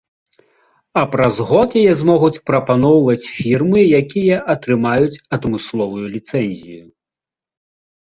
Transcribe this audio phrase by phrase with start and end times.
[1.01, 6.83] А праз год яе змогуць прапаноўваць фірмы, якія атрымаюць адмысловую ліцэнзію.